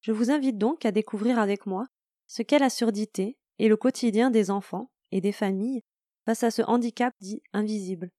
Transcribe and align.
Je 0.00 0.12
vous 0.12 0.30
invite 0.30 0.58
donc 0.58 0.86
à 0.86 0.92
découvrir 0.92 1.38
avec 1.38 1.66
moi 1.66 1.86
ce 2.26 2.42
qu'est 2.42 2.58
la 2.58 2.70
surdité 2.70 3.36
et 3.58 3.68
le 3.68 3.76
quotidien 3.76 4.30
des 4.30 4.50
enfants 4.50 4.90
et 5.12 5.20
des 5.20 5.32
familles 5.32 5.82
face 6.24 6.42
à 6.42 6.50
ce 6.50 6.62
handicap 6.62 7.14
dit 7.20 7.42
invisible. 7.52 8.10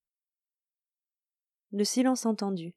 Le 1.71 1.84
silence 1.84 2.26
entendu. 2.26 2.73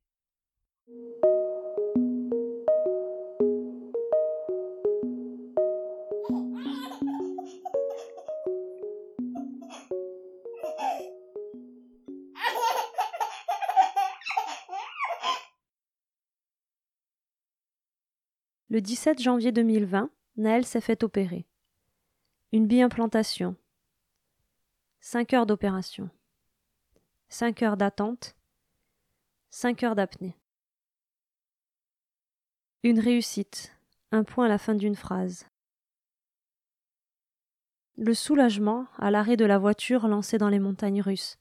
Le 18.74 18.80
17 18.80 19.22
janvier 19.22 19.52
2020, 19.52 20.10
Naël 20.36 20.66
s'est 20.66 20.80
fait 20.80 21.04
opérer. 21.04 21.46
Une 22.50 22.66
bi-implantation. 22.66 23.54
5 24.98 25.32
heures 25.32 25.46
d'opération. 25.46 26.10
5 27.28 27.62
heures 27.62 27.76
d'attente. 27.76 28.34
5 29.50 29.84
heures 29.84 29.94
d'apnée. 29.94 30.36
Une 32.82 32.98
réussite. 32.98 33.78
Un 34.10 34.24
point 34.24 34.46
à 34.46 34.48
la 34.48 34.58
fin 34.58 34.74
d'une 34.74 34.96
phrase. 34.96 35.46
Le 37.96 38.12
soulagement 38.12 38.88
à 38.96 39.12
l'arrêt 39.12 39.36
de 39.36 39.44
la 39.44 39.58
voiture 39.58 40.08
lancée 40.08 40.38
dans 40.38 40.48
les 40.48 40.58
montagnes 40.58 41.00
russes. 41.00 41.38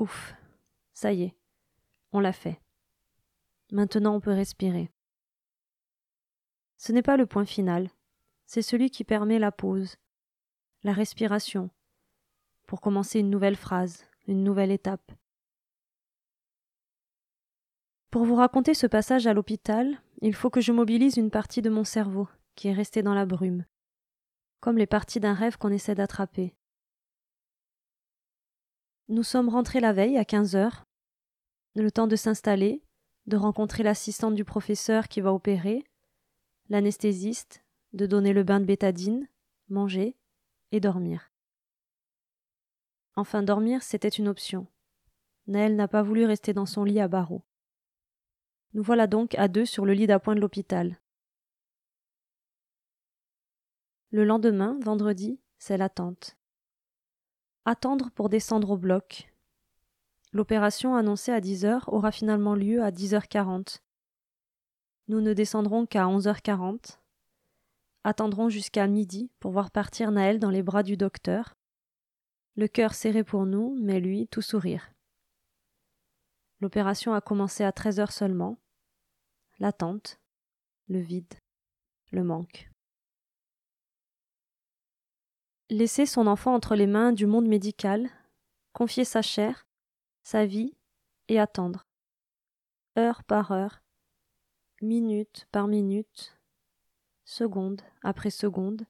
Ouf. 0.00 0.34
Ça 0.94 1.12
y 1.12 1.22
est. 1.22 1.36
On 2.10 2.18
l'a 2.18 2.32
fait. 2.32 2.60
Maintenant 3.70 4.16
on 4.16 4.20
peut 4.20 4.32
respirer. 4.32 4.91
Ce 6.84 6.90
n'est 6.90 7.02
pas 7.02 7.16
le 7.16 7.26
point 7.26 7.44
final, 7.44 7.88
c'est 8.44 8.60
celui 8.60 8.90
qui 8.90 9.04
permet 9.04 9.38
la 9.38 9.52
pause, 9.52 9.98
la 10.82 10.92
respiration, 10.92 11.70
pour 12.66 12.80
commencer 12.80 13.20
une 13.20 13.30
nouvelle 13.30 13.54
phrase, 13.54 14.04
une 14.26 14.42
nouvelle 14.42 14.72
étape. 14.72 15.12
Pour 18.10 18.24
vous 18.24 18.34
raconter 18.34 18.74
ce 18.74 18.88
passage 18.88 19.28
à 19.28 19.32
l'hôpital, 19.32 20.02
il 20.22 20.34
faut 20.34 20.50
que 20.50 20.60
je 20.60 20.72
mobilise 20.72 21.18
une 21.18 21.30
partie 21.30 21.62
de 21.62 21.70
mon 21.70 21.84
cerveau 21.84 22.28
qui 22.56 22.66
est 22.66 22.72
restée 22.72 23.04
dans 23.04 23.14
la 23.14 23.26
brume, 23.26 23.64
comme 24.58 24.76
les 24.76 24.88
parties 24.88 25.20
d'un 25.20 25.34
rêve 25.34 25.58
qu'on 25.58 25.70
essaie 25.70 25.94
d'attraper. 25.94 26.52
Nous 29.06 29.22
sommes 29.22 29.50
rentrés 29.50 29.78
la 29.78 29.92
veille 29.92 30.18
à 30.18 30.24
quinze 30.24 30.56
heures, 30.56 30.82
le 31.76 31.92
temps 31.92 32.08
de 32.08 32.16
s'installer, 32.16 32.82
de 33.26 33.36
rencontrer 33.36 33.84
l'assistante 33.84 34.34
du 34.34 34.44
professeur 34.44 35.06
qui 35.06 35.20
va 35.20 35.32
opérer, 35.32 35.84
l'anesthésiste, 36.72 37.62
de 37.92 38.06
donner 38.06 38.32
le 38.32 38.44
bain 38.44 38.58
de 38.58 38.64
bétadine, 38.64 39.28
manger 39.68 40.16
et 40.70 40.80
dormir. 40.80 41.30
Enfin, 43.14 43.42
dormir, 43.42 43.82
c'était 43.82 44.08
une 44.08 44.26
option. 44.26 44.66
Naël 45.46 45.76
n'a 45.76 45.86
pas 45.86 46.02
voulu 46.02 46.24
rester 46.24 46.54
dans 46.54 46.64
son 46.64 46.84
lit 46.84 46.98
à 46.98 47.08
barreaux. 47.08 47.42
Nous 48.72 48.82
voilà 48.82 49.06
donc 49.06 49.34
à 49.34 49.48
deux 49.48 49.66
sur 49.66 49.84
le 49.84 49.92
lit 49.92 50.06
d'appoint 50.06 50.34
de 50.34 50.40
l'hôpital. 50.40 50.98
Le 54.10 54.24
lendemain, 54.24 54.78
vendredi, 54.80 55.38
c'est 55.58 55.76
l'attente. 55.76 56.38
Attendre 57.66 58.10
pour 58.14 58.30
descendre 58.30 58.70
au 58.70 58.78
bloc. 58.78 59.30
L'opération 60.32 60.94
annoncée 60.94 61.32
à 61.32 61.42
10 61.42 61.66
heures 61.66 61.92
aura 61.92 62.12
finalement 62.12 62.54
lieu 62.54 62.82
à 62.82 62.90
10h40. 62.90 63.80
Nous 65.08 65.20
ne 65.20 65.32
descendrons 65.32 65.86
qu'à 65.86 66.06
11h40. 66.06 66.98
Attendrons 68.04 68.48
jusqu'à 68.48 68.86
midi 68.86 69.30
pour 69.40 69.52
voir 69.52 69.70
partir 69.70 70.10
Naël 70.10 70.38
dans 70.38 70.50
les 70.50 70.62
bras 70.62 70.82
du 70.82 70.96
docteur. 70.96 71.54
Le 72.56 72.68
cœur 72.68 72.94
serré 72.94 73.24
pour 73.24 73.46
nous, 73.46 73.76
mais 73.80 74.00
lui 74.00 74.28
tout 74.28 74.42
sourire. 74.42 74.92
L'opération 76.60 77.14
a 77.14 77.20
commencé 77.20 77.64
à 77.64 77.72
13 77.72 78.00
heures 78.00 78.12
seulement. 78.12 78.58
L'attente, 79.58 80.20
le 80.88 81.00
vide, 81.00 81.34
le 82.10 82.22
manque. 82.22 82.70
Laisser 85.70 86.06
son 86.06 86.26
enfant 86.26 86.54
entre 86.54 86.74
les 86.74 86.86
mains 86.86 87.12
du 87.12 87.26
monde 87.26 87.48
médical, 87.48 88.10
confier 88.72 89.04
sa 89.04 89.22
chair, 89.22 89.66
sa 90.22 90.44
vie, 90.44 90.76
et 91.28 91.40
attendre. 91.40 91.86
Heure 92.98 93.24
par 93.24 93.52
heure, 93.52 93.82
minute 94.82 95.46
par 95.52 95.68
minute, 95.68 96.36
seconde 97.24 97.82
après 98.02 98.30
seconde, 98.30 98.84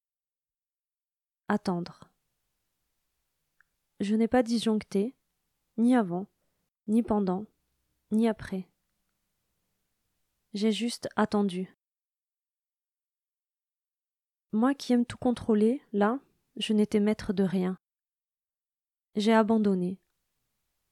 attendre. 1.48 2.10
Je 4.00 4.14
n'ai 4.16 4.26
pas 4.26 4.42
disjoncté, 4.42 5.14
ni 5.76 5.94
avant, 5.94 6.26
ni 6.88 7.02
pendant, 7.02 7.44
ni 8.10 8.26
après. 8.26 8.66
J'ai 10.54 10.72
juste 10.72 11.10
attendu. 11.14 11.76
Moi 14.52 14.74
qui 14.74 14.94
aime 14.94 15.06
tout 15.06 15.18
contrôler, 15.18 15.82
là, 15.92 16.20
je 16.56 16.72
n'étais 16.72 17.00
maître 17.00 17.34
de 17.34 17.42
rien. 17.42 17.78
J'ai 19.14 19.34
abandonné. 19.34 19.98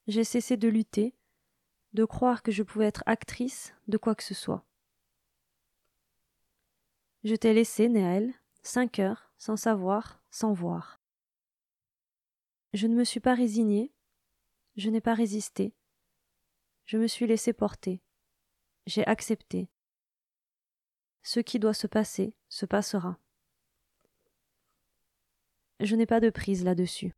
J'ai 0.07 0.25
cessé 0.25 0.59
de 0.59 0.69
lutter, 0.69 1.15
de 1.95 2.05
croire 2.05 2.43
que 2.43 2.53
je 2.53 2.63
pouvais 2.63 2.87
être 2.87 3.03
actrice 3.07 3.75
de 3.89 3.97
quoi 3.97 4.15
que 4.15 4.23
ce 4.23 4.35
soit. 4.35 4.65
Je 7.23 7.35
t'ai 7.35 7.53
laissé, 7.53 7.89
Néel, 7.89 8.33
cinq 8.63 8.99
heures, 8.99 9.31
sans 9.37 9.57
savoir, 9.57 10.23
sans 10.31 10.55
voir. 10.55 11.01
Je 12.73 12.87
ne 12.87 12.95
me 12.95 13.05
suis 13.05 13.21
pas 13.21 13.35
résignée, 13.35 13.93
je 14.77 14.89
n'ai 14.89 15.03
pas 15.03 15.15
résisté, 15.15 15.75
je 16.87 16.97
me 16.97 17.07
suis 17.07 17.27
laissé 17.27 17.53
porter, 17.53 18.01
j'ai 18.87 19.07
accepté. 19.07 19.69
Ce 21.23 21.41
qui 21.41 21.59
doit 21.59 21.75
se 21.75 21.87
passer 21.87 22.35
se 22.49 22.65
passera. 22.65 23.19
Je 25.81 25.97
n'ai 25.97 26.07
pas 26.07 26.21
de 26.21 26.31
prise 26.31 26.65
là-dessus. 26.65 27.15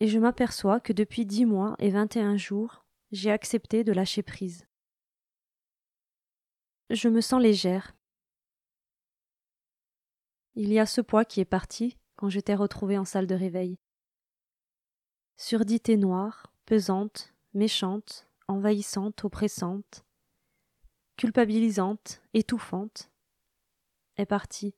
Et 0.00 0.08
je 0.08 0.18
m'aperçois 0.18 0.78
que 0.80 0.92
depuis 0.92 1.24
dix 1.24 1.46
mois 1.46 1.74
et 1.78 1.88
vingt 1.88 2.14
et 2.16 2.20
un 2.20 2.36
jours, 2.36 2.84
j'ai 3.12 3.30
accepté 3.30 3.82
de 3.82 3.92
lâcher 3.92 4.22
prise. 4.22 4.66
Je 6.90 7.08
me 7.08 7.20
sens 7.20 7.42
légère. 7.42 7.96
Il 10.54 10.72
y 10.72 10.78
a 10.78 10.86
ce 10.86 11.00
poids 11.00 11.24
qui 11.24 11.40
est 11.40 11.44
parti 11.44 11.98
quand 12.14 12.30
je 12.30 12.38
t'ai 12.38 12.54
retrouvée 12.54 12.96
en 12.96 13.04
salle 13.04 13.26
de 13.26 13.34
réveil. 13.34 13.76
Surdité 15.36 15.96
noire, 15.96 16.52
pesante, 16.64 17.34
méchante, 17.54 18.28
envahissante, 18.46 19.24
oppressante, 19.24 20.04
culpabilisante, 21.16 22.22
étouffante, 22.34 23.10
est 24.16 24.26
partie. 24.26 24.76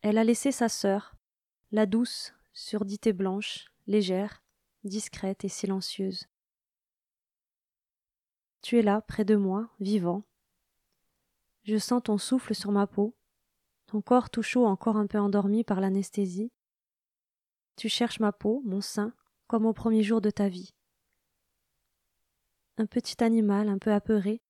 Elle 0.00 0.16
a 0.16 0.24
laissé 0.24 0.52
sa 0.52 0.70
sœur, 0.70 1.14
la 1.70 1.84
douce, 1.84 2.32
surdité 2.54 3.12
blanche, 3.12 3.70
légère, 3.86 4.42
discrète 4.84 5.44
et 5.44 5.48
silencieuse. 5.48 6.26
Tu 8.62 8.78
es 8.78 8.82
là, 8.82 9.02
près 9.02 9.24
de 9.24 9.36
moi, 9.36 9.68
vivant, 9.78 10.24
je 11.64 11.76
sens 11.76 12.02
ton 12.02 12.18
souffle 12.18 12.54
sur 12.54 12.72
ma 12.72 12.86
peau, 12.86 13.14
ton 13.86 14.00
corps 14.00 14.30
tout 14.30 14.42
chaud 14.42 14.66
encore 14.66 14.96
un 14.96 15.06
peu 15.06 15.18
endormi 15.18 15.64
par 15.64 15.80
l'anesthésie. 15.80 16.52
Tu 17.76 17.88
cherches 17.88 18.20
ma 18.20 18.32
peau, 18.32 18.62
mon 18.64 18.80
sein, 18.80 19.14
comme 19.46 19.66
au 19.66 19.72
premier 19.72 20.02
jour 20.02 20.20
de 20.20 20.30
ta 20.30 20.48
vie. 20.48 20.74
Un 22.78 22.86
petit 22.86 23.22
animal 23.22 23.68
un 23.68 23.78
peu 23.78 23.92
apeuré, 23.92 24.42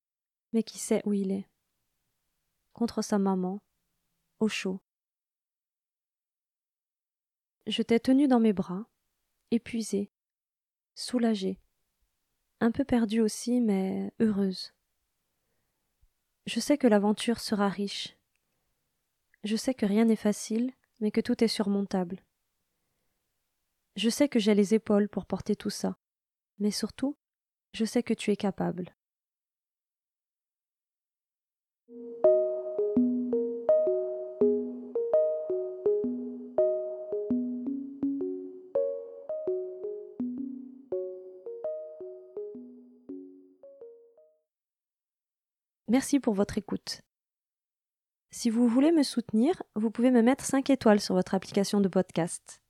mais 0.53 0.63
qui 0.63 0.79
sait 0.79 1.03
où 1.05 1.13
il 1.13 1.33
est. 1.33 1.49
Contre 2.73 3.03
sa 3.03 3.19
maman, 3.19 3.61
au 4.41 4.49
chaud. 4.49 4.81
Je 7.67 7.83
t'ai 7.83 8.01
tenue 8.01 8.29
dans 8.29 8.41
mes 8.41 8.53
bras, 8.53 8.87
épuisée, 9.51 10.11
soulagée, 10.95 11.61
un 12.61 12.73
peu 12.73 12.85
perdue 12.85 13.21
aussi, 13.21 13.61
mais 13.61 14.13
heureuse, 14.21 14.73
Je 16.53 16.59
sais 16.59 16.77
que 16.77 16.89
l'aventure 16.89 17.39
sera 17.39 17.69
riche. 17.69 18.17
Je 19.45 19.55
sais 19.55 19.73
que 19.73 19.87
rien 19.87 20.05
n'est 20.05 20.17
facile, 20.17 20.73
mais 20.99 21.13
que 21.13 21.21
tout 21.21 21.45
est 21.45 21.47
surmontable. 21.47 22.25
Je 23.95 24.11
sais 24.11 24.29
que 24.29 24.41
j'ai 24.41 24.57
les 24.57 24.75
épaules 24.75 25.09
pour 25.09 25.27
porter 25.27 25.55
tout 25.55 25.71
ça, 25.71 25.97
mais 26.59 26.73
surtout, 26.73 27.17
je 27.73 27.85
sais 27.85 28.03
que 28.03 28.15
tu 28.15 28.33
es 28.33 28.37
capable. 28.37 28.97
Merci 45.91 46.21
pour 46.21 46.35
votre 46.35 46.57
écoute. 46.57 47.03
Si 48.31 48.49
vous 48.49 48.69
voulez 48.69 48.93
me 48.93 49.03
soutenir, 49.03 49.61
vous 49.75 49.91
pouvez 49.91 50.13
me 50.13 50.23
mettre 50.23 50.45
5 50.45 50.71
étoiles 50.71 51.01
sur 51.01 51.17
votre 51.17 51.35
application 51.35 51.81
de 51.81 51.89
podcast 51.89 52.63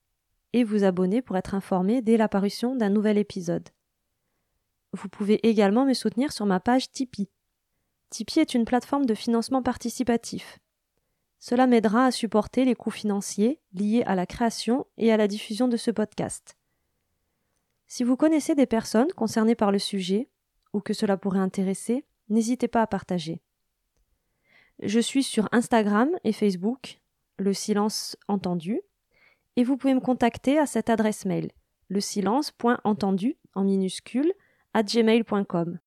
et 0.55 0.65
vous 0.65 0.85
abonner 0.85 1.21
pour 1.21 1.37
être 1.37 1.55
informé 1.55 2.01
dès 2.01 2.17
l'apparition 2.17 2.75
d'un 2.75 2.89
nouvel 2.89 3.19
épisode. 3.19 3.69
Vous 4.95 5.11
pouvez 5.11 5.47
également 5.47 5.85
me 5.85 5.93
soutenir 5.93 6.33
sur 6.33 6.47
ma 6.47 6.61
page 6.61 6.91
Tipeee. 6.93 7.29
Tipeee 8.09 8.41
est 8.41 8.55
une 8.55 8.65
plateforme 8.65 9.05
de 9.05 9.15
financement 9.15 9.63
participatif. 9.63 10.59
Cela 11.41 11.67
m'aidera 11.67 12.07
à 12.07 12.13
supporter 12.13 12.65
les 12.65 12.75
coûts 12.75 12.91
financiers 12.91 13.61
liés 13.75 14.03
à 14.07 14.15
la 14.15 14.25
création 14.25 14.87
et 14.97 15.13
à 15.13 15.19
la 15.19 15.29
diffusion 15.29 15.69
de 15.69 15.77
ce 15.77 15.91
podcast. 15.91 16.57
Si 17.87 18.03
vous 18.03 18.17
connaissez 18.17 18.55
des 18.55 18.65
personnes 18.65 19.13
concernées 19.13 19.57
par 19.57 19.73
le 19.73 19.79
sujet, 19.79 20.31
ou 20.73 20.81
que 20.81 20.95
cela 20.95 21.19
pourrait 21.19 21.39
intéresser, 21.39 22.07
n'hésitez 22.31 22.69
pas 22.69 22.83
à 22.83 22.87
partager. 22.87 23.43
Je 24.83 25.01
suis 25.01 25.23
sur 25.23 25.49
Instagram 25.53 26.11
et 26.25 26.33
Facebook, 26.33 27.01
le 27.37 27.53
silence 27.53 28.17
entendu, 28.29 28.81
et 29.57 29.65
vous 29.65 29.77
pouvez 29.77 29.95
me 29.95 30.01
contacter 30.01 30.59
à 30.59 30.67
cette 30.67 30.89
adresse 30.89 31.27
mail, 31.27 31.51
le 31.89 32.01
silence.entendu 32.01 33.37
en 33.55 33.65
minuscule 33.65 34.33
à 34.73 34.83
gmail.com. 34.83 35.79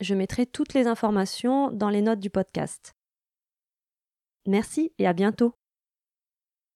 Je 0.00 0.14
mettrai 0.14 0.44
toutes 0.44 0.74
les 0.74 0.86
informations 0.86 1.70
dans 1.70 1.88
les 1.88 2.02
notes 2.02 2.20
du 2.20 2.28
podcast. 2.28 2.94
Merci 4.46 4.92
et 4.98 5.06
à 5.06 5.12
bientôt. 5.12 5.54